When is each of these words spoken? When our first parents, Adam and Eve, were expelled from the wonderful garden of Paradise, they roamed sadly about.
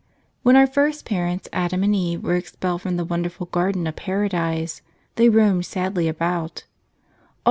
When 0.41 0.55
our 0.55 0.65
first 0.65 1.05
parents, 1.05 1.47
Adam 1.53 1.83
and 1.83 1.95
Eve, 1.95 2.23
were 2.23 2.33
expelled 2.33 2.81
from 2.81 2.97
the 2.97 3.05
wonderful 3.05 3.45
garden 3.45 3.85
of 3.85 3.95
Paradise, 3.97 4.81
they 5.13 5.29
roamed 5.29 5.67
sadly 5.67 6.07
about. 6.07 6.65